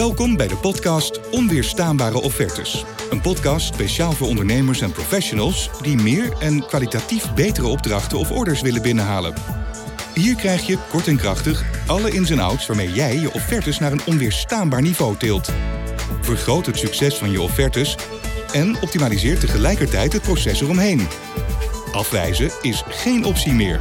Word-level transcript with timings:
Welkom 0.00 0.36
bij 0.36 0.48
de 0.48 0.56
podcast 0.56 1.30
Onweerstaanbare 1.30 2.20
Offertes. 2.20 2.84
Een 3.10 3.20
podcast 3.20 3.66
speciaal 3.66 4.12
voor 4.12 4.26
ondernemers 4.26 4.80
en 4.80 4.92
professionals 4.92 5.70
die 5.82 5.96
meer 5.96 6.32
en 6.38 6.66
kwalitatief 6.66 7.34
betere 7.34 7.66
opdrachten 7.66 8.18
of 8.18 8.30
orders 8.30 8.60
willen 8.60 8.82
binnenhalen. 8.82 9.34
Hier 10.14 10.34
krijg 10.34 10.66
je 10.66 10.78
kort 10.90 11.06
en 11.06 11.16
krachtig 11.16 11.64
alle 11.86 12.10
ins 12.10 12.30
en 12.30 12.38
outs 12.38 12.66
waarmee 12.66 12.92
jij 12.92 13.18
je 13.18 13.32
offertes 13.32 13.78
naar 13.78 13.92
een 13.92 14.04
onweerstaanbaar 14.06 14.82
niveau 14.82 15.16
tilt. 15.16 15.52
Vergroot 16.20 16.66
het 16.66 16.78
succes 16.78 17.14
van 17.14 17.30
je 17.30 17.40
offertes 17.40 17.96
en 18.52 18.82
optimaliseer 18.82 19.38
tegelijkertijd 19.38 20.12
het 20.12 20.22
proces 20.22 20.60
eromheen. 20.60 21.08
Afwijzen 21.92 22.50
is 22.62 22.82
geen 22.88 23.24
optie 23.24 23.52
meer. 23.52 23.80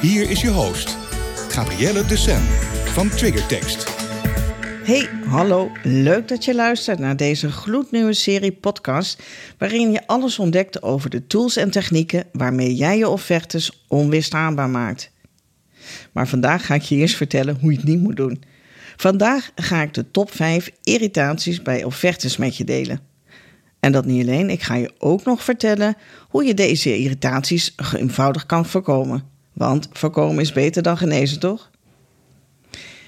Hier 0.00 0.30
is 0.30 0.40
je 0.40 0.50
host, 0.50 0.96
Gabrielle 1.48 2.06
de 2.06 2.16
Sen 2.16 2.42
van 2.84 3.08
Triggertext. 3.08 3.97
Hey, 4.88 5.08
hallo. 5.26 5.70
Leuk 5.82 6.28
dat 6.28 6.44
je 6.44 6.54
luistert 6.54 6.98
naar 6.98 7.16
deze 7.16 7.50
gloednieuwe 7.50 8.12
serie 8.12 8.52
podcast 8.52 9.22
waarin 9.58 9.90
je 9.90 10.06
alles 10.06 10.38
ontdekt 10.38 10.82
over 10.82 11.10
de 11.10 11.26
tools 11.26 11.56
en 11.56 11.70
technieken 11.70 12.24
waarmee 12.32 12.74
jij 12.74 12.98
je 12.98 13.08
offertes 13.08 13.84
onweerstaanbaar 13.88 14.68
maakt. 14.68 15.10
Maar 16.12 16.28
vandaag 16.28 16.66
ga 16.66 16.74
ik 16.74 16.82
je 16.82 16.96
eerst 16.96 17.16
vertellen 17.16 17.58
hoe 17.60 17.70
je 17.70 17.76
het 17.76 17.86
niet 17.86 18.00
moet 18.00 18.16
doen. 18.16 18.42
Vandaag 18.96 19.50
ga 19.54 19.82
ik 19.82 19.94
de 19.94 20.10
top 20.10 20.32
5 20.32 20.70
irritaties 20.82 21.62
bij 21.62 21.84
offertes 21.84 22.36
met 22.36 22.56
je 22.56 22.64
delen. 22.64 23.00
En 23.80 23.92
dat 23.92 24.04
niet 24.04 24.22
alleen, 24.26 24.50
ik 24.50 24.62
ga 24.62 24.74
je 24.74 24.92
ook 24.98 25.24
nog 25.24 25.44
vertellen 25.44 25.96
hoe 26.28 26.44
je 26.44 26.54
deze 26.54 26.98
irritaties 26.98 27.74
eenvoudig 27.94 28.46
kan 28.46 28.66
voorkomen. 28.66 29.22
Want 29.52 29.88
voorkomen 29.92 30.40
is 30.40 30.52
beter 30.52 30.82
dan 30.82 30.96
genezen, 30.96 31.40
toch? 31.40 31.70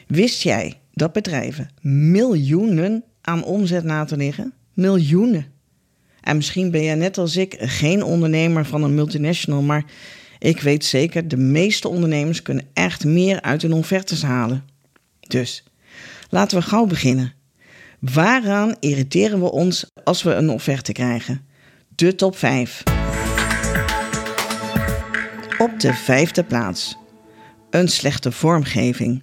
Wist 0.06 0.42
jij 0.42 0.80
dat 0.93 1.12
bedrijven 1.12 1.71
miljoenen 1.80 3.05
aan 3.21 3.45
omzet 3.45 3.85
laten 3.85 4.19
liggen? 4.19 4.53
Miljoenen. 4.75 5.47
En 6.20 6.37
misschien 6.37 6.70
ben 6.70 6.84
jij 6.84 6.95
net 6.95 7.19
als 7.19 7.37
ik 7.37 7.56
geen 7.59 8.03
ondernemer 8.03 8.67
van 8.67 8.83
een 8.83 8.95
multinational, 8.95 9.62
maar 9.62 9.84
ik 10.39 10.61
weet 10.61 10.84
zeker, 10.84 11.29
de 11.29 11.37
meeste 11.37 11.89
ondernemers 11.89 12.42
kunnen 12.42 12.64
echt 12.73 13.05
meer 13.05 13.41
uit 13.41 13.62
hun 13.62 13.73
offertes 13.73 14.23
halen. 14.23 14.64
Dus 15.20 15.64
laten 16.29 16.59
we 16.59 16.64
gauw 16.64 16.87
beginnen. 16.87 17.33
Waaraan 17.98 18.77
irriteren 18.81 19.41
we 19.41 19.51
ons 19.51 19.91
als 20.05 20.23
we 20.23 20.34
een 20.34 20.51
offerte 20.51 20.92
krijgen? 20.92 21.47
De 21.95 22.14
top 22.14 22.36
5. 22.36 22.83
Op 25.59 25.81
de 25.81 25.95
vijfde 25.95 26.45
plaats. 26.45 26.97
Een 27.70 27.89
slechte 27.89 28.33
vormgeving. 28.33 29.23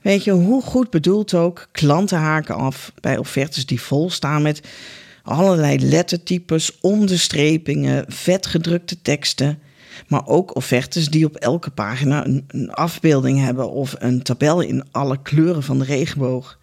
Weet 0.00 0.24
je, 0.24 0.30
hoe 0.30 0.62
goed 0.62 0.90
bedoeld 0.90 1.34
ook, 1.34 1.68
klanten 1.72 2.18
haken 2.18 2.54
af 2.54 2.92
bij 3.00 3.18
offertes 3.18 3.66
die 3.66 3.80
vol 3.80 4.10
staan 4.10 4.42
met 4.42 4.60
allerlei 5.22 5.88
lettertypes, 5.88 6.80
onderstrepingen, 6.80 8.04
vetgedrukte 8.08 9.02
teksten. 9.02 9.58
Maar 10.08 10.26
ook 10.26 10.56
offertes 10.56 11.08
die 11.08 11.26
op 11.26 11.36
elke 11.36 11.70
pagina 11.70 12.26
een, 12.26 12.44
een 12.48 12.72
afbeelding 12.72 13.40
hebben 13.40 13.70
of 13.70 13.94
een 13.98 14.22
tabel 14.22 14.60
in 14.60 14.84
alle 14.90 15.22
kleuren 15.22 15.62
van 15.62 15.78
de 15.78 15.84
regenboog. 15.84 16.58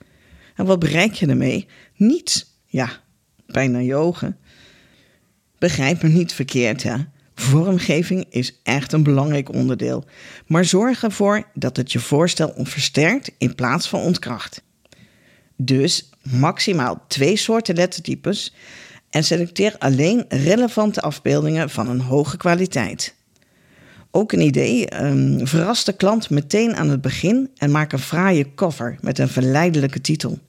En 0.56 0.66
wat 0.66 0.80
bereik 0.80 1.14
je 1.14 1.28
ermee? 1.28 1.68
Niets. 1.96 2.56
Ja, 2.66 2.90
bijna 3.46 3.80
je 3.80 3.96
ogen. 3.96 4.38
Begrijp 5.58 6.02
me 6.02 6.10
niet 6.10 6.34
verkeerd, 6.34 6.84
hè? 6.84 6.96
Vormgeving 7.48 8.26
is 8.30 8.60
echt 8.64 8.92
een 8.92 9.04
belangrijk 9.04 9.54
onderdeel, 9.54 10.04
maar 10.46 10.66
zorg 10.66 11.04
ervoor 11.04 11.44
dat 11.54 11.78
het 11.78 11.92
je 11.92 12.00
voorstel 12.00 12.54
versterkt 12.58 13.32
in 13.38 13.56
plaats 13.56 13.90
van 13.90 14.00
ontkracht. 14.00 14.64
Dus 15.56 16.10
maximaal 16.22 17.04
twee 17.08 17.38
soorten 17.38 17.76
lettertypes 17.76 18.54
en 19.10 19.24
selecteer 19.24 19.76
alleen 19.78 20.26
relevante 20.30 21.02
afbeeldingen 21.02 21.70
van 21.70 21.90
een 21.90 22.02
hoge 22.02 22.38
kwaliteit. 22.38 23.16
Ook 24.12 24.32
een 24.32 24.42
idee, 24.42 25.04
um, 25.04 25.48
verras 25.48 25.84
de 25.84 25.94
klant 25.94 26.30
meteen 26.30 26.76
aan 26.76 26.90
het 26.90 27.02
begin 27.02 27.50
en 27.58 27.72
maak 27.72 27.92
een 27.92 28.00
fraaie 28.00 28.54
cover 28.56 28.98
met 29.02 29.20
een 29.20 29.30
verleidelijke 29.30 30.02
titel. 30.02 30.40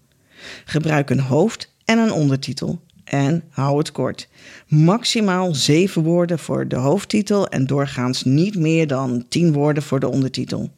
Gebruik 0.65 1.11
een 1.11 1.21
hoofd- 1.21 1.75
en 1.85 1.99
een 1.99 2.13
ondertitel 2.13 2.81
en 3.11 3.45
hou 3.51 3.79
het 3.79 3.93
kort. 3.93 4.29
Maximaal 4.67 5.55
zeven 5.55 6.03
woorden 6.03 6.39
voor 6.39 6.69
de 6.69 6.77
hoofdtitel 6.77 7.49
en 7.49 7.67
doorgaans 7.67 8.25
niet 8.25 8.57
meer 8.57 8.87
dan 8.87 9.25
tien 9.29 9.53
woorden 9.53 9.83
voor 9.83 10.01
de 10.01 10.09
ondertitel. 10.09 10.71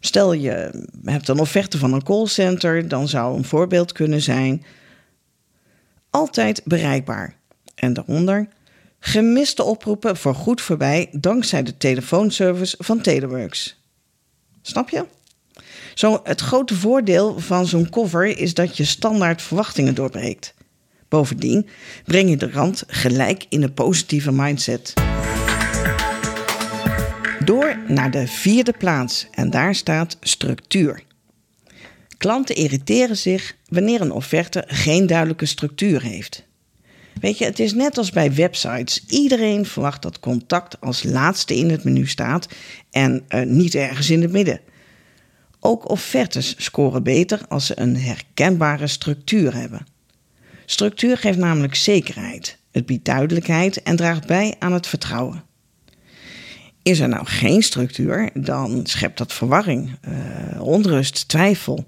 Stel 0.00 0.32
je 0.32 0.84
hebt 1.04 1.28
een 1.28 1.38
offerte 1.38 1.78
van 1.78 1.92
een 1.92 2.02
callcenter, 2.02 2.88
dan 2.88 3.08
zou 3.08 3.36
een 3.36 3.44
voorbeeld 3.44 3.92
kunnen 3.92 4.22
zijn: 4.22 4.64
altijd 6.10 6.62
bereikbaar. 6.64 7.36
En 7.74 7.92
daaronder 7.92 8.48
gemiste 9.00 9.62
oproepen 9.62 10.16
voor 10.16 10.34
goed 10.34 10.60
voorbij 10.60 11.08
dankzij 11.12 11.62
de 11.62 11.76
telefoonservice 11.76 12.76
van 12.78 13.00
Teleworks. 13.00 13.80
Snap 14.62 14.88
je? 14.88 15.04
Zo, 15.94 16.20
het 16.24 16.40
grote 16.40 16.74
voordeel 16.74 17.38
van 17.38 17.66
zo'n 17.66 17.90
cover 17.90 18.38
is 18.38 18.54
dat 18.54 18.76
je 18.76 18.84
standaard 18.84 19.42
verwachtingen 19.42 19.94
doorbreekt. 19.94 20.54
Bovendien 21.08 21.66
breng 22.04 22.30
je 22.30 22.36
de 22.36 22.50
rand 22.50 22.82
gelijk 22.86 23.46
in 23.48 23.62
een 23.62 23.74
positieve 23.74 24.32
mindset. 24.32 24.92
Door 27.44 27.76
naar 27.86 28.10
de 28.10 28.26
vierde 28.26 28.72
plaats 28.78 29.26
en 29.30 29.50
daar 29.50 29.74
staat 29.74 30.16
structuur. 30.20 31.02
Klanten 32.16 32.54
irriteren 32.54 33.16
zich 33.16 33.56
wanneer 33.68 34.00
een 34.00 34.10
offerte 34.10 34.64
geen 34.66 35.06
duidelijke 35.06 35.46
structuur 35.46 36.02
heeft. 36.02 36.46
Weet 37.20 37.38
je, 37.38 37.44
het 37.44 37.58
is 37.58 37.74
net 37.74 37.98
als 37.98 38.10
bij 38.10 38.34
websites. 38.34 39.04
Iedereen 39.06 39.66
verwacht 39.66 40.02
dat 40.02 40.20
contact 40.20 40.80
als 40.80 41.02
laatste 41.02 41.56
in 41.56 41.70
het 41.70 41.84
menu 41.84 42.06
staat 42.06 42.48
en 42.90 43.24
uh, 43.28 43.42
niet 43.42 43.74
ergens 43.74 44.10
in 44.10 44.22
het 44.22 44.32
midden. 44.32 44.60
Ook 45.60 45.88
offertes 45.88 46.54
scoren 46.58 47.02
beter 47.02 47.40
als 47.48 47.66
ze 47.66 47.80
een 47.80 47.96
herkenbare 47.96 48.86
structuur 48.86 49.54
hebben. 49.54 49.86
Structuur 50.70 51.16
geeft 51.16 51.38
namelijk 51.38 51.74
zekerheid, 51.74 52.58
het 52.70 52.86
biedt 52.86 53.04
duidelijkheid 53.04 53.82
en 53.82 53.96
draagt 53.96 54.26
bij 54.26 54.54
aan 54.58 54.72
het 54.72 54.86
vertrouwen. 54.86 55.44
Is 56.82 57.00
er 57.00 57.08
nou 57.08 57.26
geen 57.26 57.62
structuur, 57.62 58.30
dan 58.34 58.80
schept 58.86 59.18
dat 59.18 59.32
verwarring, 59.32 59.98
uh, 60.08 60.62
onrust, 60.62 61.28
twijfel. 61.28 61.86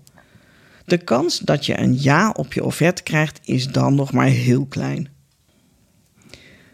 De 0.85 0.99
kans 0.99 1.39
dat 1.39 1.67
je 1.67 1.79
een 1.79 2.03
ja 2.03 2.31
op 2.31 2.53
je 2.53 2.65
offerte 2.65 3.03
krijgt 3.03 3.41
is 3.45 3.69
dan 3.69 3.95
nog 3.95 4.13
maar 4.13 4.27
heel 4.27 4.67
klein. 4.67 5.09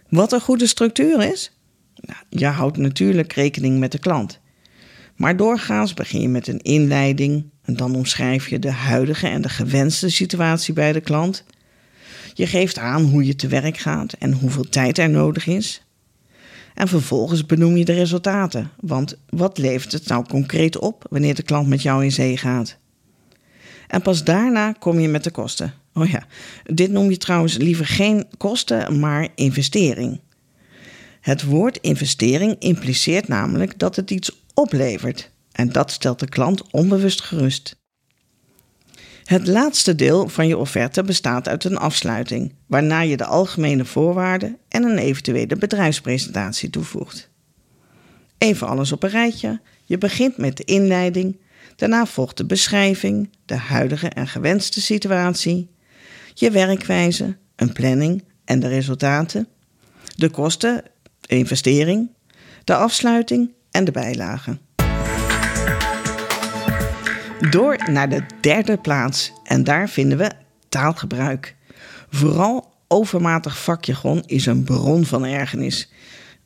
Wat 0.08 0.32
een 0.32 0.40
goede 0.40 0.66
structuur 0.66 1.32
is? 1.32 1.52
Nou, 1.94 2.18
je 2.28 2.46
houdt 2.46 2.76
natuurlijk 2.76 3.32
rekening 3.32 3.78
met 3.78 3.92
de 3.92 3.98
klant. 3.98 4.40
Maar 5.16 5.36
doorgaans 5.36 5.94
begin 5.94 6.20
je 6.20 6.28
met 6.28 6.48
een 6.48 6.60
inleiding 6.60 7.50
en 7.62 7.76
dan 7.76 7.94
omschrijf 7.94 8.48
je 8.48 8.58
de 8.58 8.72
huidige 8.72 9.26
en 9.26 9.42
de 9.42 9.48
gewenste 9.48 10.10
situatie 10.10 10.74
bij 10.74 10.92
de 10.92 11.00
klant. 11.00 11.44
Je 12.34 12.46
geeft 12.46 12.78
aan 12.78 13.02
hoe 13.02 13.24
je 13.24 13.36
te 13.36 13.48
werk 13.48 13.78
gaat 13.78 14.12
en 14.12 14.32
hoeveel 14.32 14.68
tijd 14.68 14.98
er 14.98 15.10
nodig 15.10 15.46
is. 15.46 15.86
En 16.74 16.88
vervolgens 16.88 17.46
benoem 17.46 17.76
je 17.76 17.84
de 17.84 17.92
resultaten. 17.92 18.70
Want 18.80 19.18
wat 19.28 19.58
levert 19.58 19.92
het 19.92 20.08
nou 20.08 20.26
concreet 20.26 20.78
op 20.78 21.06
wanneer 21.10 21.34
de 21.34 21.42
klant 21.42 21.68
met 21.68 21.82
jou 21.82 22.04
in 22.04 22.12
zee 22.12 22.36
gaat? 22.36 22.78
En 23.86 24.02
pas 24.02 24.24
daarna 24.24 24.72
kom 24.72 25.00
je 25.00 25.08
met 25.08 25.24
de 25.24 25.30
kosten. 25.30 25.74
Oh 25.94 26.08
ja, 26.08 26.26
dit 26.64 26.90
noem 26.90 27.10
je 27.10 27.16
trouwens 27.16 27.56
liever 27.56 27.86
geen 27.86 28.26
kosten, 28.36 28.98
maar 28.98 29.28
investering. 29.34 30.20
Het 31.20 31.44
woord 31.44 31.78
investering 31.80 32.56
impliceert 32.58 33.28
namelijk 33.28 33.78
dat 33.78 33.96
het 33.96 34.10
iets 34.10 34.42
oplevert. 34.54 35.30
En 35.52 35.68
dat 35.68 35.90
stelt 35.90 36.18
de 36.18 36.28
klant 36.28 36.70
onbewust 36.70 37.22
gerust. 37.22 37.76
Het 39.26 39.46
laatste 39.46 39.94
deel 39.94 40.28
van 40.28 40.46
je 40.46 40.56
offerte 40.56 41.02
bestaat 41.02 41.48
uit 41.48 41.64
een 41.64 41.76
afsluiting, 41.76 42.54
waarna 42.66 43.00
je 43.00 43.16
de 43.16 43.24
algemene 43.24 43.84
voorwaarden 43.84 44.58
en 44.68 44.82
een 44.82 44.98
eventuele 44.98 45.56
bedrijfspresentatie 45.56 46.70
toevoegt. 46.70 47.30
Even 48.38 48.66
alles 48.66 48.92
op 48.92 49.02
een 49.02 49.10
rijtje. 49.10 49.60
Je 49.84 49.98
begint 49.98 50.36
met 50.36 50.56
de 50.56 50.64
inleiding, 50.64 51.40
daarna 51.76 52.06
volgt 52.06 52.36
de 52.36 52.46
beschrijving, 52.46 53.30
de 53.44 53.54
huidige 53.54 54.08
en 54.08 54.28
gewenste 54.28 54.80
situatie, 54.80 55.70
je 56.34 56.50
werkwijze, 56.50 57.36
een 57.56 57.72
planning 57.72 58.24
en 58.44 58.60
de 58.60 58.68
resultaten, 58.68 59.48
de 60.16 60.30
kosten, 60.30 60.82
investering, 61.26 62.10
de 62.64 62.74
afsluiting 62.74 63.52
en 63.70 63.84
de 63.84 63.92
bijlagen. 63.92 64.65
Door 67.40 67.90
naar 67.90 68.08
de 68.08 68.22
derde 68.40 68.78
plaats 68.78 69.32
en 69.44 69.64
daar 69.64 69.88
vinden 69.88 70.18
we 70.18 70.30
taalgebruik. 70.68 71.54
Vooral 72.10 72.72
overmatig 72.88 73.58
vakjargon 73.58 74.22
is 74.26 74.46
een 74.46 74.64
bron 74.64 75.04
van 75.04 75.24
ergernis. 75.24 75.90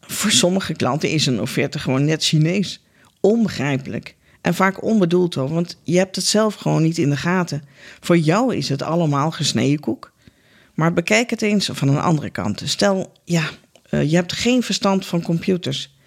Voor 0.01 0.31
sommige 0.31 0.73
klanten 0.73 1.11
is 1.11 1.27
een 1.27 1.41
offerte 1.41 1.79
gewoon 1.79 2.05
net 2.05 2.25
Chinees. 2.25 2.85
Onbegrijpelijk. 3.21 4.17
En 4.41 4.55
vaak 4.55 4.83
onbedoeld 4.83 5.35
hoor, 5.35 5.49
want 5.49 5.79
je 5.83 5.99
hebt 5.99 6.17
het 6.17 6.25
zelf 6.25 6.55
gewoon 6.55 6.83
niet 6.83 6.99
in 6.99 7.11
de 7.11 7.17
gaten. 7.17 7.63
Voor 8.01 8.19
jou 8.19 8.57
is 8.57 8.69
het 8.69 8.83
allemaal 8.83 9.31
gesneden 9.31 9.81
koek. 9.81 10.13
Maar 10.75 10.93
bekijk 10.93 11.31
het 11.31 11.43
eens 11.43 11.71
van 11.73 11.89
een 11.89 12.01
andere 12.01 12.31
kant. 12.31 12.63
Stel, 12.65 13.13
ja, 13.25 13.51
eh, 13.91 14.11
je 14.11 14.17
hebt 14.17 14.33
geen 14.33 14.63
verstand 14.63 15.07
van 15.07 15.23
computers. 15.23 15.99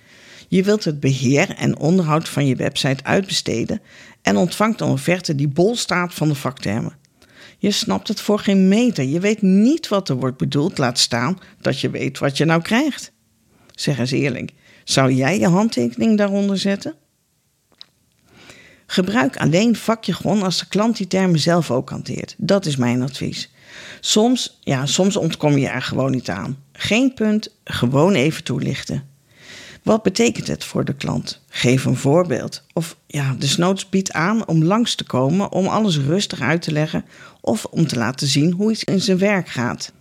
Je 0.48 0.64
wilt 0.64 0.84
het 0.84 1.00
beheer 1.00 1.50
en 1.56 1.78
onderhoud 1.78 2.30
van 2.30 2.46
je 2.46 2.56
website 2.56 3.04
uitbesteden 3.04 3.82
en 4.22 4.38
ontvangt 4.38 4.82
een 4.82 4.88
offerte 4.88 5.36
die 5.36 5.48
bol 5.48 5.76
staat 5.76 6.14
van 6.14 6.28
de 6.28 6.36
vaktermen. 6.36 6.98
Je 7.58 7.72
snapt 7.72 8.08
het 8.08 8.22
voor 8.22 8.40
geen 8.40 8.68
meter. 8.68 9.04
Je 9.04 9.20
weet 9.20 9.42
niet 9.42 9.88
wat 9.88 10.10
er 10.10 10.16
wordt 10.16 10.38
bedoeld, 10.38 10.78
laat 10.78 11.00
staan 11.00 11.40
dat 11.62 11.80
je 11.80 11.90
weet 11.90 12.20
wat 12.20 12.38
je 12.38 12.46
nou 12.46 12.62
krijgt. 12.62 13.12
Zeg 13.76 14.00
eens 14.00 14.12
eerlijk, 14.12 14.52
zou 14.84 15.12
jij 15.12 15.40
je 15.40 15.48
handtekening 15.48 16.18
daaronder 16.18 16.58
zetten? 16.58 16.96
Gebruik 18.86 19.38
alleen 19.38 19.76
vakjargon 19.76 20.44
als 20.44 20.60
de 20.60 20.68
klant 20.68 20.98
die 20.98 21.08
termen 21.08 21.40
zelf 21.40 21.72
ook 21.72 21.90
hanteert. 21.90 22.36
Dat 22.38 22.66
is 22.66 22.76
mijn 22.76 23.02
advies. 23.02 23.52
Soms, 24.00 24.58
ja, 24.62 24.86
soms 24.86 25.16
ontkom 25.16 25.58
je 25.58 25.68
er 25.68 25.82
gewoon 25.82 26.12
niet 26.12 26.30
aan. 26.30 26.64
Geen 26.74 27.14
punt, 27.14 27.56
gewoon 27.64 28.14
even 28.14 28.44
toelichten. 28.44 29.08
Wat 29.84 30.04
betekent 30.04 30.48
het 30.48 30.64
voor 30.64 30.86
de 30.86 30.96
klant? 30.96 31.42
Geef 31.50 31.86
een 31.86 31.96
voorbeeld. 31.96 32.64
Of 32.74 32.98
ja, 33.08 33.36
desnoods 33.40 33.90
bied 33.90 34.12
aan 34.12 34.48
om 34.48 34.64
langs 34.64 34.96
te 34.96 35.04
komen 35.04 35.52
om 35.52 35.68
alles 35.68 35.98
rustig 35.98 36.42
uit 36.42 36.62
te 36.62 36.72
leggen 36.72 37.06
of 37.42 37.66
om 37.66 37.88
te 37.88 37.98
laten 37.98 38.28
zien 38.28 38.52
hoe 38.52 38.72
iets 38.72 38.84
in 38.84 39.02
zijn 39.02 39.18
werk 39.18 39.48
gaat. 39.48 39.94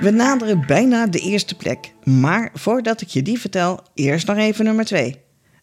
We 0.00 0.10
naderen 0.10 0.66
bijna 0.66 1.06
de 1.06 1.18
eerste 1.18 1.54
plek, 1.54 1.92
maar 2.04 2.50
voordat 2.54 3.00
ik 3.00 3.08
je 3.08 3.22
die 3.22 3.40
vertel, 3.40 3.80
eerst 3.94 4.26
nog 4.26 4.36
even 4.36 4.64
nummer 4.64 4.84
2. 4.84 5.16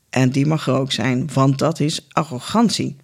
En 0.09 0.29
die 0.29 0.45
mag 0.45 0.67
er 0.67 0.73
ook 0.73 0.91
zijn, 0.91 1.29
want 1.33 1.59
dat 1.59 1.79
is 1.79 2.07
arrogantie. 2.11 2.95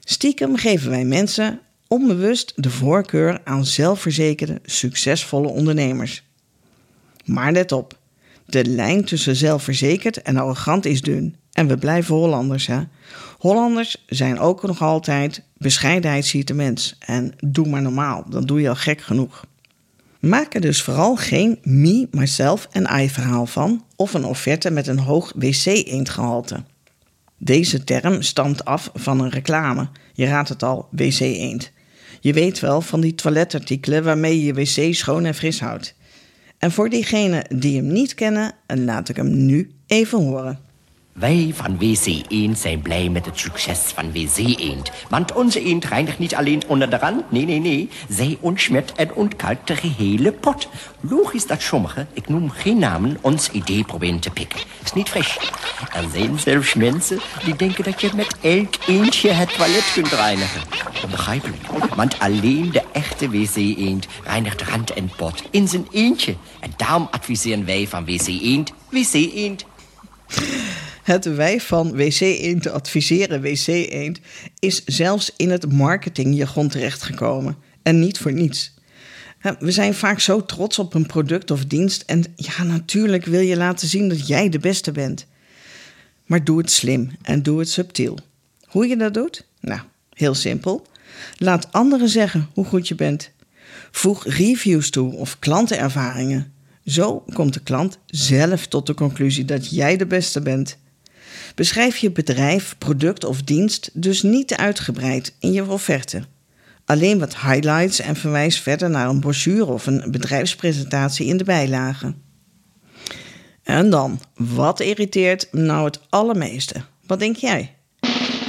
Stiekem 0.00 0.56
geven 0.56 0.90
wij 0.90 1.04
mensen 1.04 1.60
onbewust 1.86 2.52
de 2.56 2.70
voorkeur 2.70 3.40
aan 3.44 3.64
zelfverzekerde, 3.64 4.60
succesvolle 4.64 5.48
ondernemers. 5.48 6.27
Maar 7.28 7.52
let 7.52 7.72
op, 7.72 7.98
de 8.46 8.64
lijn 8.64 9.04
tussen 9.04 9.36
zelfverzekerd 9.36 10.22
en 10.22 10.36
arrogant 10.36 10.84
is 10.84 11.00
dun. 11.00 11.36
En 11.52 11.66
we 11.66 11.76
blijven 11.76 12.14
Hollanders, 12.14 12.66
hè? 12.66 12.80
Hollanders 13.38 14.04
zijn 14.06 14.38
ook 14.38 14.62
nog 14.62 14.82
altijd 14.82 15.42
bescheidenheid 15.56 16.26
ziet 16.26 16.46
de 16.46 16.54
mens. 16.54 16.96
En 16.98 17.32
doe 17.46 17.68
maar 17.68 17.82
normaal, 17.82 18.24
dan 18.28 18.46
doe 18.46 18.60
je 18.60 18.68
al 18.68 18.74
gek 18.74 19.00
genoeg. 19.00 19.44
Maak 20.20 20.54
er 20.54 20.60
dus 20.60 20.82
vooral 20.82 21.16
geen 21.16 21.58
me, 21.62 22.08
myself 22.10 22.68
en 22.70 23.00
I 23.00 23.10
verhaal 23.10 23.46
van 23.46 23.84
of 23.96 24.14
een 24.14 24.24
offerte 24.24 24.70
met 24.70 24.86
een 24.86 24.98
hoog 24.98 25.32
wc-eendgehalte. 25.36 26.64
Deze 27.38 27.84
term 27.84 28.22
stamt 28.22 28.64
af 28.64 28.90
van 28.94 29.20
een 29.20 29.30
reclame. 29.30 29.88
Je 30.12 30.26
raadt 30.26 30.48
het 30.48 30.62
al, 30.62 30.88
wc-eend. 30.90 31.70
Je 32.20 32.32
weet 32.32 32.60
wel 32.60 32.80
van 32.80 33.00
die 33.00 33.14
toiletartikelen 33.14 34.04
waarmee 34.04 34.38
je 34.38 34.44
je 34.44 34.54
wc 34.54 34.94
schoon 34.94 35.24
en 35.24 35.34
fris 35.34 35.60
houdt. 35.60 35.94
En 36.58 36.72
voor 36.72 36.88
diegenen 36.88 37.44
die 37.58 37.76
hem 37.76 37.92
niet 37.92 38.14
kennen, 38.14 38.52
laat 38.66 39.08
ik 39.08 39.16
hem 39.16 39.46
nu 39.46 39.70
even 39.86 40.18
horen. 40.18 40.58
Wij 41.18 41.52
van 41.54 41.78
WC 41.78 42.22
Eend 42.28 42.58
zijn 42.58 42.82
blij 42.82 43.08
met 43.08 43.24
het 43.24 43.38
succes 43.38 43.78
van 43.78 44.12
WC 44.12 44.36
Eend. 44.36 44.90
Want 45.08 45.32
onze 45.32 45.62
eend 45.62 45.84
reinigt 45.84 46.18
niet 46.18 46.34
alleen 46.34 46.62
onder 46.66 46.90
de 46.90 46.98
rand, 46.98 47.30
nee, 47.30 47.44
nee, 47.44 47.60
nee. 47.60 47.88
Zij 48.08 48.38
ontsmet 48.40 48.92
en 48.92 49.12
ontkalkt 49.14 49.66
de 49.66 49.76
gehele 49.76 50.32
pot. 50.32 50.68
Logisch 51.00 51.46
dat 51.46 51.62
sommigen, 51.62 52.08
ik 52.12 52.28
noem 52.28 52.50
geen 52.50 52.78
namen, 52.78 53.18
ons 53.20 53.50
idee 53.50 53.84
proberen 53.84 54.20
te 54.20 54.30
pikken. 54.30 54.60
Is 54.84 54.92
niet 54.92 55.08
fris. 55.08 55.38
Er 55.92 56.04
zijn 56.12 56.38
zelfs 56.38 56.74
mensen 56.74 57.18
die 57.44 57.56
denken 57.56 57.84
dat 57.84 58.00
je 58.00 58.10
met 58.14 58.36
elk 58.40 58.74
eendje 58.86 59.30
het 59.30 59.54
toilet 59.56 59.90
kunt 59.94 60.12
reinigen. 60.12 60.60
Onbegrijpelijk. 61.04 61.62
Want 61.94 62.18
alleen 62.18 62.70
de 62.70 62.82
echte 62.92 63.30
WC 63.30 63.56
Eend 63.56 64.06
reinigt 64.24 64.62
rand 64.62 64.92
en 64.92 65.10
pot 65.16 65.42
in 65.50 65.68
zijn 65.68 65.86
eentje. 65.90 66.34
En 66.60 66.72
daarom 66.76 67.08
adviseren 67.10 67.64
wij 67.64 67.86
van 67.88 68.04
WC 68.04 68.26
Eend, 68.26 68.72
WC 68.90 69.12
Eend. 69.12 69.64
Het 71.08 71.24
wij 71.24 71.60
van 71.60 71.92
WC 71.92 72.20
Eend 72.20 72.62
te 72.62 72.70
adviseren 72.70 73.40
WC 73.40 73.66
Eend 73.66 74.20
is 74.58 74.84
zelfs 74.84 75.32
in 75.36 75.50
het 75.50 75.72
marketingjargon 75.72 76.68
terechtgekomen. 76.68 77.56
En 77.82 78.00
niet 78.00 78.18
voor 78.18 78.32
niets. 78.32 78.74
We 79.58 79.70
zijn 79.70 79.94
vaak 79.94 80.20
zo 80.20 80.44
trots 80.44 80.78
op 80.78 80.94
een 80.94 81.06
product 81.06 81.50
of 81.50 81.64
dienst 81.64 82.02
en 82.06 82.24
ja, 82.36 82.62
natuurlijk 82.62 83.24
wil 83.24 83.40
je 83.40 83.56
laten 83.56 83.88
zien 83.88 84.08
dat 84.08 84.26
jij 84.26 84.48
de 84.48 84.58
beste 84.58 84.92
bent. 84.92 85.26
Maar 86.26 86.44
doe 86.44 86.58
het 86.58 86.70
slim 86.70 87.10
en 87.22 87.42
doe 87.42 87.58
het 87.58 87.70
subtiel. 87.70 88.18
Hoe 88.66 88.86
je 88.86 88.96
dat 88.96 89.14
doet? 89.14 89.46
Nou, 89.60 89.80
heel 90.12 90.34
simpel. 90.34 90.86
Laat 91.36 91.72
anderen 91.72 92.08
zeggen 92.08 92.48
hoe 92.54 92.64
goed 92.64 92.88
je 92.88 92.94
bent. 92.94 93.30
Voeg 93.90 94.26
reviews 94.26 94.90
toe 94.90 95.14
of 95.14 95.38
klantenervaringen. 95.38 96.52
Zo 96.84 97.24
komt 97.32 97.54
de 97.54 97.60
klant 97.60 97.98
zelf 98.06 98.66
tot 98.66 98.86
de 98.86 98.94
conclusie 98.94 99.44
dat 99.44 99.70
jij 99.70 99.96
de 99.96 100.06
beste 100.06 100.40
bent. 100.40 100.78
Beschrijf 101.54 101.96
je 101.96 102.10
bedrijf, 102.10 102.74
product 102.78 103.24
of 103.24 103.42
dienst 103.42 103.90
dus 103.92 104.22
niet 104.22 104.54
uitgebreid 104.54 105.34
in 105.38 105.52
je 105.52 105.70
offerte. 105.70 106.22
Alleen 106.84 107.18
wat 107.18 107.40
highlights 107.40 108.00
en 108.00 108.16
verwijs 108.16 108.60
verder 108.60 108.90
naar 108.90 109.08
een 109.08 109.20
brochure 109.20 109.72
of 109.72 109.86
een 109.86 110.04
bedrijfspresentatie 110.10 111.26
in 111.26 111.36
de 111.36 111.44
bijlage. 111.44 112.14
En 113.62 113.90
dan, 113.90 114.20
wat 114.34 114.80
irriteert 114.80 115.48
nou 115.52 115.84
het 115.84 116.00
allermeeste? 116.08 116.74
Wat 117.06 117.18
denk 117.18 117.36
jij? 117.36 117.74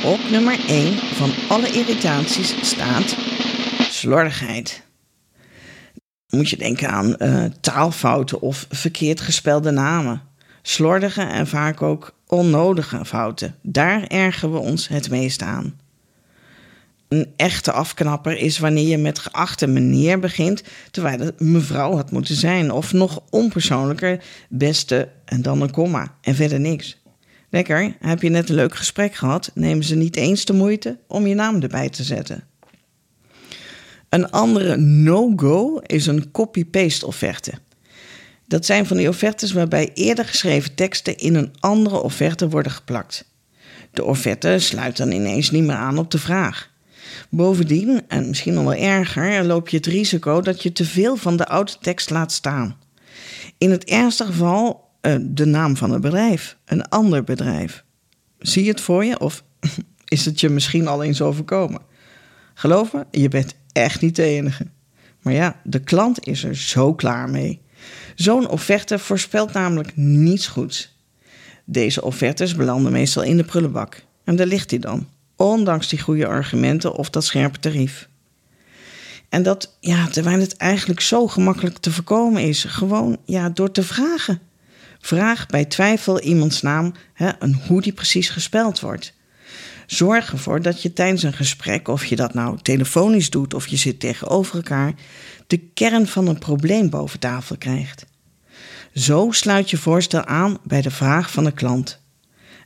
Op 0.04 0.20
nummer 0.32 0.60
1 0.68 0.94
van 0.94 1.32
alle 1.50 1.72
irritaties 1.72 2.56
staat 2.62 3.16
slordigheid. 3.92 4.82
Moet 6.30 6.50
je 6.50 6.58
denken 6.58 6.90
aan 6.90 7.16
uh, 7.20 7.46
taalfouten 7.62 8.42
of 8.42 8.66
verkeerd 8.70 9.22
gespelde 9.22 9.72
namen. 9.72 10.22
Slordige 10.70 11.22
en 11.22 11.48
vaak 11.48 11.82
ook 11.82 12.14
onnodige 12.28 13.06
fouten. 13.06 13.56
Daar 13.62 14.04
ergeren 14.04 14.52
we 14.52 14.58
ons 14.58 14.88
het 14.88 15.10
meest 15.10 15.42
aan. 15.42 15.80
Een 17.08 17.28
echte 17.36 17.72
afknapper 17.72 18.38
is 18.38 18.60
wanneer 18.60 18.88
je 18.88 18.98
met 18.98 19.20
geachte 19.20 19.68
meneer 19.68 20.20
begint, 20.20 20.64
terwijl 20.92 21.20
het 21.20 21.40
mevrouw 21.40 21.96
had 21.96 22.12
moeten 22.12 22.36
zijn. 22.36 22.72
Of 22.72 22.94
nog 22.94 23.22
onpersoonlijker, 23.30 24.24
beste 24.50 25.10
en 25.26 25.42
dan 25.42 25.62
een 25.62 25.72
komma 25.72 26.16
en 26.22 26.36
verder 26.36 26.60
niks. 26.60 27.02
Lekker, 27.50 27.96
heb 28.00 28.22
je 28.22 28.30
net 28.30 28.50
een 28.50 28.56
leuk 28.56 28.76
gesprek 28.76 29.16
gehad, 29.16 29.52
nemen 29.54 29.84
ze 29.84 29.96
niet 29.96 30.16
eens 30.16 30.46
de 30.46 30.54
moeite 30.54 30.98
om 31.08 31.28
je 31.28 31.36
naam 31.36 31.62
erbij 31.62 31.90
te 31.90 32.04
zetten. 32.04 32.44
Een 34.10 34.32
andere 34.32 34.78
no-go 34.78 35.78
is 35.78 36.08
een 36.08 36.32
copy-paste 36.32 37.06
offerte. 37.06 37.54
Dat 38.50 38.66
zijn 38.66 38.86
van 38.86 38.98
die 38.98 39.08
offertes 39.08 39.52
waarbij 39.52 39.92
eerder 39.94 40.26
geschreven 40.26 40.76
teksten 40.76 41.18
in 41.18 41.36
een 41.36 41.54
andere 41.60 42.02
offerte 42.02 42.50
worden 42.50 42.72
geplakt. 42.72 43.32
De 43.92 44.04
offerte 44.04 44.56
sluit 44.60 44.98
dan 44.98 45.12
ineens 45.12 45.52
niet 45.52 45.64
meer 45.64 45.76
aan 45.76 45.98
op 45.98 46.12
de 46.12 46.20
vraag. 46.20 46.70
Bovendien, 47.30 48.02
en 48.08 48.28
misschien 48.28 48.54
nog 48.54 48.64
wel 48.64 48.74
erger, 48.74 49.44
loop 49.44 49.70
je 49.70 49.78
het 49.78 49.86
risico 49.86 50.42
dat 50.42 50.64
je 50.64 50.72
te 50.72 50.86
veel 50.86 51.16
van 51.16 51.38
de 51.38 51.46
oude 51.46 51.72
tekst 51.82 52.10
laat 52.10 52.32
staan. 52.32 52.78
In 53.58 53.72
het 53.72 53.84
ergste 53.84 54.26
geval 54.26 54.90
uh, 55.02 55.16
de 55.22 55.46
naam 55.46 55.78
van 55.78 55.92
het 55.92 56.02
bedrijf, 56.02 56.58
een 56.66 56.88
ander 56.88 57.24
bedrijf. 57.24 57.84
Zie 58.40 58.64
je 58.64 58.70
het 58.70 58.82
voor 58.82 59.06
je 59.06 59.20
of 59.20 59.44
is 60.06 60.26
het 60.26 60.40
je 60.40 60.50
misschien 60.50 60.88
al 60.88 61.04
eens 61.04 61.22
overkomen? 61.22 61.82
Geloof 62.54 62.94
me, 62.94 63.06
je 63.12 63.28
bent 63.28 63.56
echt 63.72 64.02
niet 64.02 64.16
de 64.16 64.24
enige. 64.24 64.68
Maar 65.22 65.34
ja, 65.34 65.60
de 65.64 65.80
klant 65.80 66.28
is 66.28 66.44
er 66.44 66.56
zo 66.56 66.94
klaar 66.94 67.30
mee. 67.30 67.62
Zo'n 68.16 68.50
offerte 68.50 69.00
voorspelt 69.00 69.54
namelijk 69.54 69.96
niets 69.96 70.48
goeds. 70.48 70.98
Deze 71.66 72.02
offertes 72.02 72.56
belanden 72.56 72.92
meestal 72.92 73.24
in 73.24 73.38
de 73.38 73.44
prullenbak. 73.44 74.04
En 74.24 74.36
daar 74.36 74.48
ligt 74.48 74.70
hij 74.70 74.80
dan, 74.80 75.08
ondanks 75.36 75.88
die 75.88 76.00
goede 76.02 76.28
argumenten 76.28 76.94
of 76.94 77.10
dat 77.10 77.24
scherpe 77.24 77.60
tarief. 77.60 78.10
En 79.30 79.44
dat, 79.44 79.78
ja, 79.80 80.08
terwijl 80.08 80.40
het 80.40 80.58
eigenlijk 80.58 81.00
zo 81.00 81.28
gemakkelijk 81.28 81.78
te 81.78 81.92
voorkomen 81.92 82.42
is, 82.42 82.64
gewoon 82.64 83.18
ja, 83.26 83.50
door 83.50 83.72
te 83.72 83.84
vragen. 83.84 84.42
Vraag 85.00 85.46
bij 85.46 85.66
twijfel 85.66 86.22
iemands 86.22 86.62
naam 86.62 86.94
hè, 87.14 87.28
en 87.28 87.62
hoe 87.68 87.82
die 87.82 87.94
precies 87.94 88.30
gespeld 88.30 88.80
wordt. 88.80 89.14
Zorg 89.90 90.32
ervoor 90.32 90.62
dat 90.62 90.82
je 90.82 90.94
tijdens 90.94 91.24
een 91.24 91.34
gesprek, 91.34 91.88
of 91.88 92.06
je 92.06 92.16
dat 92.16 92.34
nou 92.34 92.58
telefonisch 92.62 93.30
doet 93.30 93.54
of 93.54 93.68
je 93.68 93.76
zit 93.76 94.00
tegenover 94.00 94.56
elkaar, 94.56 94.94
de 95.48 95.58
kern 95.58 96.08
van 96.08 96.28
een 96.28 96.38
probleem 96.38 96.90
boven 96.90 97.20
tafel 97.20 97.58
krijgt. 97.58 98.06
Zo 98.94 99.28
sluit 99.32 99.70
je 99.70 99.78
voorstel 99.78 100.26
aan 100.26 100.58
bij 100.64 100.82
de 100.82 100.92
vraag 100.92 101.32
van 101.32 101.44
de 101.44 101.52
klant. 101.52 102.02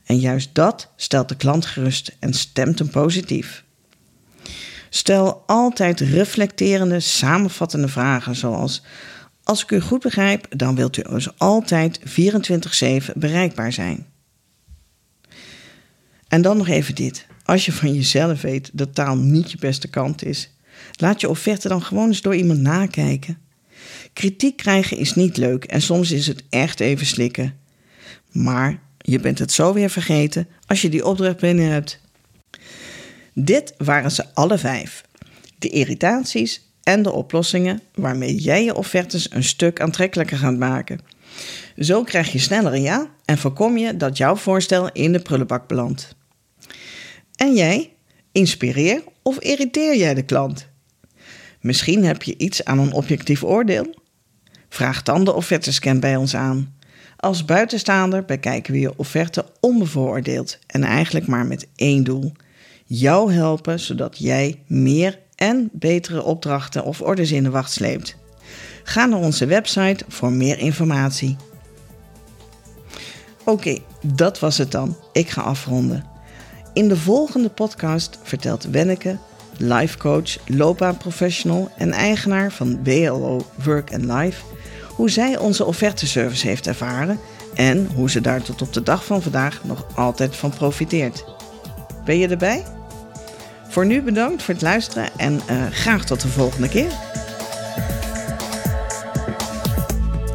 En 0.04 0.18
juist 0.18 0.50
dat 0.52 0.92
stelt 0.96 1.28
de 1.28 1.36
klant 1.36 1.66
gerust 1.66 2.16
en 2.18 2.34
stemt 2.34 2.78
hem 2.78 2.90
positief. 2.90 3.64
Stel 4.88 5.42
altijd 5.46 6.00
reflecterende, 6.00 7.00
samenvattende 7.00 7.88
vragen 7.88 8.36
zoals: 8.36 8.82
Als 9.42 9.62
ik 9.62 9.70
u 9.70 9.80
goed 9.80 10.02
begrijp, 10.02 10.46
dan 10.58 10.74
wilt 10.74 10.96
u 10.96 11.02
dus 11.02 11.38
altijd 11.38 12.00
24/7 12.04 13.12
bereikbaar 13.14 13.72
zijn. 13.72 14.06
En 16.28 16.42
dan 16.42 16.56
nog 16.56 16.68
even 16.68 16.94
dit. 16.94 17.26
Als 17.44 17.64
je 17.64 17.72
van 17.72 17.94
jezelf 17.94 18.40
weet 18.40 18.70
dat 18.72 18.94
taal 18.94 19.16
niet 19.16 19.50
je 19.50 19.58
beste 19.58 19.88
kant 19.88 20.24
is, 20.24 20.50
laat 20.96 21.20
je 21.20 21.28
offerte 21.28 21.68
dan 21.68 21.82
gewoon 21.82 22.08
eens 22.08 22.22
door 22.22 22.34
iemand 22.34 22.60
nakijken. 22.60 23.38
Kritiek 24.12 24.56
krijgen 24.56 24.96
is 24.96 25.14
niet 25.14 25.36
leuk 25.36 25.64
en 25.64 25.82
soms 25.82 26.10
is 26.10 26.26
het 26.26 26.42
echt 26.50 26.80
even 26.80 27.06
slikken. 27.06 27.58
Maar 28.32 28.80
je 28.98 29.20
bent 29.20 29.38
het 29.38 29.52
zo 29.52 29.72
weer 29.72 29.90
vergeten 29.90 30.48
als 30.66 30.82
je 30.82 30.88
die 30.88 31.04
opdracht 31.04 31.40
binnen 31.40 31.70
hebt. 31.70 32.00
Dit 33.32 33.74
waren 33.76 34.10
ze 34.10 34.24
alle 34.34 34.58
vijf. 34.58 35.04
De 35.58 35.68
irritaties 35.68 36.68
en 36.82 37.02
de 37.02 37.12
oplossingen 37.12 37.80
waarmee 37.94 38.36
jij 38.36 38.64
je 38.64 38.74
offertes 38.74 39.30
een 39.30 39.44
stuk 39.44 39.80
aantrekkelijker 39.80 40.38
gaat 40.38 40.58
maken. 40.58 40.98
Zo 41.78 42.02
krijg 42.02 42.32
je 42.32 42.38
sneller 42.38 42.72
een 42.72 42.82
ja 42.82 43.10
en 43.24 43.38
voorkom 43.38 43.76
je 43.76 43.96
dat 43.96 44.16
jouw 44.16 44.36
voorstel 44.36 44.92
in 44.92 45.12
de 45.12 45.20
prullenbak 45.20 45.68
belandt. 45.68 46.16
En 47.36 47.54
jij? 47.54 47.92
Inspireer 48.32 49.02
of 49.22 49.38
irriteer 49.38 49.96
jij 49.96 50.14
de 50.14 50.22
klant? 50.22 50.68
Misschien 51.60 52.04
heb 52.04 52.22
je 52.22 52.36
iets 52.36 52.64
aan 52.64 52.78
een 52.78 52.92
objectief 52.92 53.44
oordeel? 53.44 53.94
Vraag 54.68 55.02
dan 55.02 55.24
de 55.24 55.32
offertescan 55.32 56.00
bij 56.00 56.16
ons 56.16 56.36
aan. 56.36 56.74
Als 57.16 57.44
buitenstaander 57.44 58.24
bekijken 58.24 58.72
we 58.72 58.80
je 58.80 58.96
offerte 58.96 59.46
onbevooroordeeld 59.60 60.58
en 60.66 60.82
eigenlijk 60.82 61.26
maar 61.26 61.46
met 61.46 61.68
één 61.76 62.04
doel: 62.04 62.32
jou 62.84 63.32
helpen 63.32 63.80
zodat 63.80 64.18
jij 64.18 64.62
meer 64.66 65.18
en 65.34 65.68
betere 65.72 66.22
opdrachten 66.22 66.84
of 66.84 67.00
orders 67.00 67.32
in 67.32 67.42
de 67.42 67.50
wacht 67.50 67.72
sleept. 67.72 68.16
Ga 68.82 69.06
naar 69.06 69.18
onze 69.18 69.46
website 69.46 70.04
voor 70.08 70.32
meer 70.32 70.58
informatie. 70.58 71.36
Oké, 73.44 73.78
dat 74.02 74.38
was 74.38 74.58
het 74.58 74.70
dan. 74.70 74.96
Ik 75.12 75.30
ga 75.30 75.40
afronden. 75.40 76.04
In 76.72 76.88
de 76.88 76.96
volgende 76.96 77.48
podcast 77.48 78.18
vertelt 78.22 78.64
Wenneke, 78.64 79.18
life 79.56 79.98
coach, 79.98 80.36
loopbaanprofessional 80.46 81.70
en 81.76 81.92
eigenaar 81.92 82.52
van 82.52 82.82
BLO 82.82 83.46
Work 83.64 83.92
and 83.92 84.04
Life, 84.04 84.42
hoe 84.88 85.10
zij 85.10 85.38
onze 85.38 85.64
offerteservice 85.64 86.46
heeft 86.46 86.66
ervaren 86.66 87.18
en 87.54 87.88
hoe 87.94 88.10
ze 88.10 88.20
daar 88.20 88.42
tot 88.42 88.62
op 88.62 88.72
de 88.72 88.82
dag 88.82 89.04
van 89.04 89.22
vandaag 89.22 89.64
nog 89.64 89.86
altijd 89.94 90.36
van 90.36 90.50
profiteert. 90.50 91.24
Ben 92.04 92.18
je 92.18 92.28
erbij? 92.28 92.64
Voor 93.68 93.86
nu 93.86 94.02
bedankt 94.02 94.42
voor 94.42 94.54
het 94.54 94.62
luisteren 94.62 95.08
en 95.16 95.40
uh, 95.50 95.66
graag 95.70 96.04
tot 96.04 96.20
de 96.20 96.28
volgende 96.28 96.68
keer. 96.68 96.92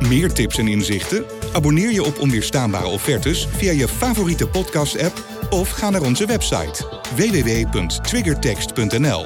Meer 0.09 0.33
tips 0.33 0.57
en 0.57 0.67
inzichten? 0.67 1.25
Abonneer 1.53 1.91
je 1.91 2.03
op 2.03 2.19
Onweerstaanbare 2.19 2.87
Offertes 2.87 3.47
via 3.57 3.71
je 3.71 3.87
favoriete 3.87 4.47
podcast-app 4.47 5.23
of 5.49 5.69
ga 5.69 5.89
naar 5.89 6.01
onze 6.01 6.25
website 6.25 6.85
www.triggertext.nl. 7.15 9.25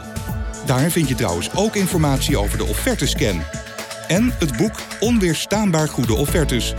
Daar 0.65 0.89
vind 0.89 1.07
je 1.07 1.15
trouwens 1.15 1.55
ook 1.55 1.75
informatie 1.75 2.37
over 2.37 2.57
de 2.57 2.65
offertescan 2.65 3.41
en 4.07 4.33
het 4.39 4.57
boek 4.57 4.81
Onweerstaanbaar 4.99 5.87
Goede 5.87 6.13
Offertes. 6.13 6.73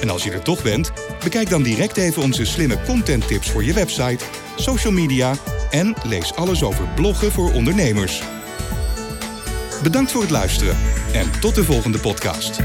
En 0.00 0.10
als 0.10 0.24
je 0.24 0.30
er 0.30 0.42
toch 0.42 0.62
bent, 0.62 0.92
bekijk 1.22 1.50
dan 1.50 1.62
direct 1.62 1.96
even 1.96 2.22
onze 2.22 2.44
slimme 2.44 2.78
content 2.86 3.28
tips 3.28 3.50
voor 3.50 3.64
je 3.64 3.72
website, 3.72 4.24
social 4.56 4.92
media 4.92 5.34
en 5.70 5.94
lees 6.02 6.34
alles 6.34 6.62
over 6.62 6.88
bloggen 6.94 7.32
voor 7.32 7.52
ondernemers. 7.52 8.22
Bedankt 9.82 10.12
voor 10.12 10.22
het 10.22 10.30
luisteren 10.30 10.76
en 11.12 11.40
tot 11.40 11.54
de 11.54 11.64
volgende 11.64 11.98
podcast. 11.98 12.60